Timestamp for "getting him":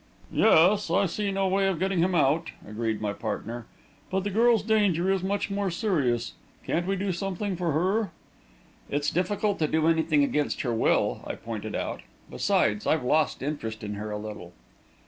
1.77-2.15